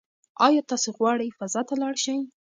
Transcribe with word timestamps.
ایا 0.45 0.61
تاسي 0.69 0.89
غواړئ 0.97 1.29
فضا 1.37 1.61
ته 1.67 1.75
لاړ 1.81 1.93
شئ؟ 2.03 2.17